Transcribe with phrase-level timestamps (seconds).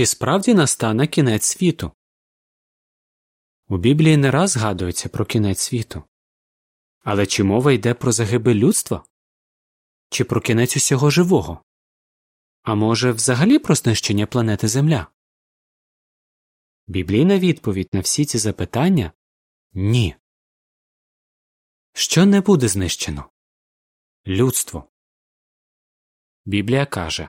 [0.00, 1.92] Чи справді настане кінець світу?
[3.68, 6.02] У Біблії не раз згадується про кінець світу.
[7.00, 9.04] Але чи мова йде про загибель людства?
[10.10, 11.64] Чи про кінець усього живого?
[12.62, 15.06] А може, взагалі про знищення планети Земля?
[16.86, 19.12] Біблійна відповідь на всі ці запитання
[19.72, 20.16] ні.
[21.92, 23.30] Що не буде знищено?
[24.26, 24.88] Людство.
[26.44, 27.28] Біблія каже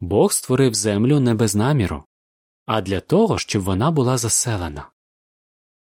[0.00, 2.04] Бог створив землю не без наміру,
[2.66, 4.90] а для того, щоб вона була заселена.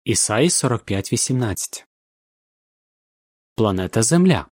[0.04, 1.86] Ісаї 45.18
[3.56, 4.50] Планета Земля.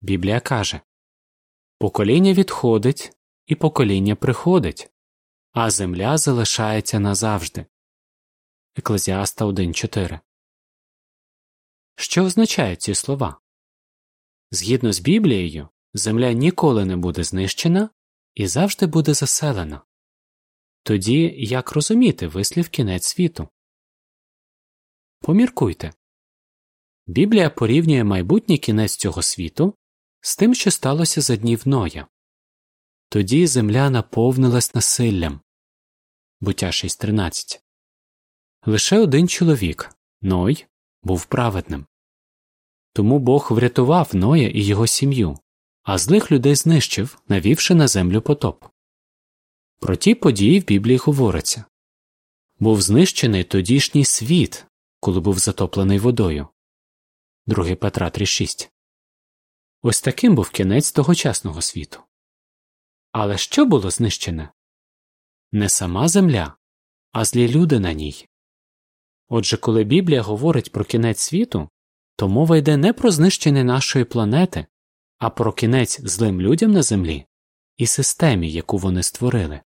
[0.00, 0.80] Біблія каже
[1.78, 3.12] Покоління відходить
[3.46, 4.90] і покоління приходить,
[5.52, 7.66] а земля залишається назавжди.
[8.76, 10.20] Еклезіаста 1.4
[11.96, 13.40] Що означають ці слова?
[14.50, 17.90] Згідно з Біблією, земля ніколи не буде знищена
[18.40, 19.82] і завжди буде заселена.
[20.82, 23.48] Тоді як розуміти вислів кінець світу?
[25.20, 25.92] Поміркуйте.
[27.06, 29.74] Біблія порівнює майбутній кінець цього світу
[30.20, 32.06] з тим, що сталося за днів Ноя.
[33.08, 35.40] Тоді земля наповнилась насиллям.
[36.40, 37.60] Буття 6.13.
[38.66, 39.90] Лише один чоловік
[40.22, 40.66] Ной
[41.02, 41.86] був праведним.
[42.92, 45.38] Тому Бог врятував Ноя і його сім'ю,
[45.82, 48.64] а злих людей знищив, навівши на землю потоп.
[49.78, 51.64] Про ті події в Біблії говориться
[52.58, 54.66] був знищений тодішній світ,
[55.00, 56.48] коли був затоплений водою.
[57.46, 58.70] 2 Петра 3.6
[59.82, 62.00] Ось таким був кінець тогочасного світу.
[63.12, 64.52] Але що було знищене?
[65.52, 66.54] Не сама земля,
[67.12, 68.28] а злі люди на ній.
[69.28, 71.68] Отже, коли Біблія говорить про кінець світу,
[72.16, 74.66] то мова йде не про знищення нашої планети,
[75.20, 77.26] а про кінець злим людям на землі
[77.76, 79.62] і системі, яку вони створили.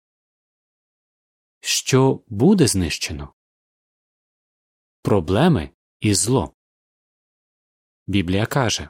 [1.59, 3.33] Що буде знищено?
[5.01, 6.55] Проблеми і зло.
[8.07, 8.89] Біблія каже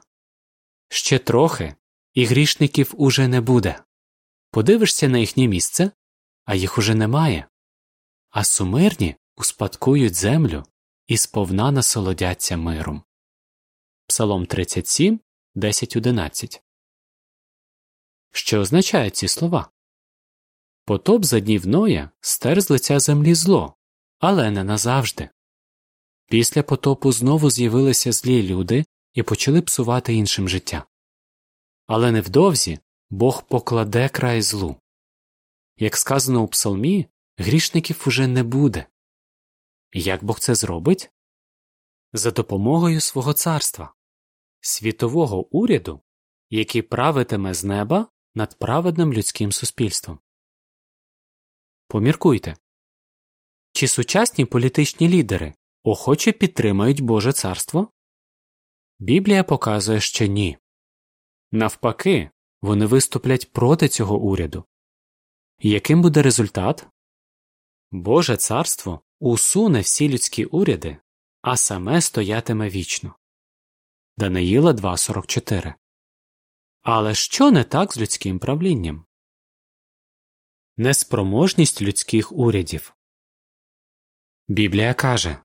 [0.90, 1.76] Ще трохи,
[2.14, 3.84] і грішників уже не буде.
[4.52, 5.92] Подивишся на їхнє місце,
[6.46, 7.48] а їх уже немає.
[8.30, 10.64] А сумирні успадкують землю
[11.08, 13.04] і сповна насолодяться миром.
[14.08, 15.20] Псалом 37,
[15.56, 16.64] 10, 11
[18.32, 19.72] Що означають ці слова?
[20.86, 23.76] Потоп за днів Ноя стер з лиця землі зло,
[24.20, 25.30] але не назавжди.
[26.26, 30.86] Після потопу знову з'явилися злі люди і почали псувати іншим життя.
[31.88, 32.80] Але невдовзі
[33.10, 34.76] Бог покладе край злу.
[35.78, 38.86] Як сказано у псалмі, грішників уже не буде.
[39.94, 41.12] Як Бог це зробить?
[42.14, 43.94] За допомогою свого царства,
[44.62, 46.02] світового уряду,
[46.50, 50.20] який правитиме з неба над праведним людським суспільством.
[51.88, 52.56] Поміркуйте
[53.72, 55.54] чи сучасні політичні лідери
[55.84, 57.92] охоче підтримають Боже царство?
[59.00, 60.58] Біблія показує, що ні.
[61.52, 62.30] Навпаки,
[62.62, 64.64] вони виступлять проти цього уряду.
[65.60, 66.88] Яким буде результат?
[67.92, 70.98] Боже царство усуне всі людські уряди,
[71.42, 73.16] а саме стоятиме вічно.
[74.20, 75.74] Даниїла 2.44
[76.82, 79.06] Але що не так з людським правлінням?
[80.78, 82.96] Неспроможність людських урядів.
[84.48, 85.38] Біблія каже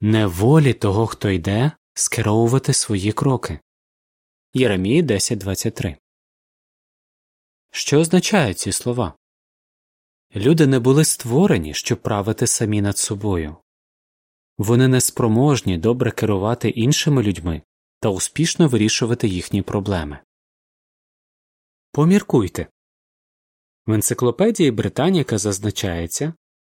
[0.00, 3.60] Не волі того, хто йде, скеровувати свої кроки.
[4.52, 5.96] Єремії 10.23
[7.70, 9.18] Що означають ці слова?
[10.36, 13.56] Люди не були створені, щоб правити самі над собою.
[14.58, 17.62] Вони не спроможні добре керувати іншими людьми
[18.00, 20.18] та успішно вирішувати їхні проблеми.
[21.92, 22.66] Поміркуйте.
[23.86, 26.34] В енциклопедії Британіка зазначається,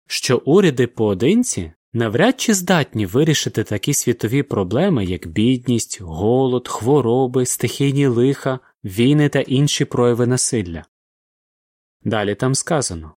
[0.07, 8.07] що уряди поодинці навряд чи здатні вирішити такі світові проблеми, як бідність, голод, хвороби, стихійні
[8.07, 10.85] лиха, війни та інші прояви насилля.
[12.03, 13.15] Далі там сказано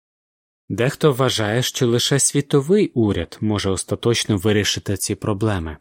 [0.69, 5.77] дехто вважає, що лише світовий уряд може остаточно вирішити ці проблеми.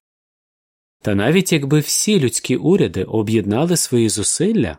[1.02, 4.78] Та навіть якби всі людські уряди об'єднали свої зусилля,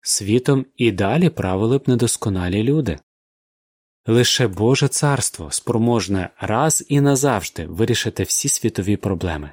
[0.00, 2.98] світом і далі правили б недосконалі люди.
[4.06, 9.50] Лише Боже царство спроможне раз і назавжди вирішити всі світові проблеми.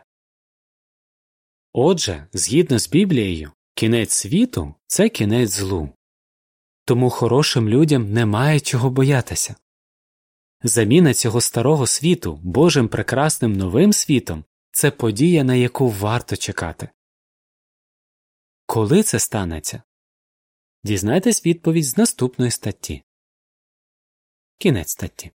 [1.74, 5.90] Отже, згідно з Біблією, кінець світу це кінець злу.
[6.86, 9.56] Тому хорошим людям немає чого боятися.
[10.64, 14.44] Заміна цього старого світу Божим прекрасним новим світом
[14.74, 16.90] це подія, на яку варто чекати.
[18.66, 19.84] Коли це станеться?
[20.84, 23.04] Дізнайтесь відповідь з наступної статті.
[24.58, 25.32] Кінець статті.